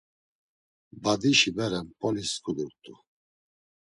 [1.03, 2.93] Badişi bere Mp̌olis sǩudurt̆u.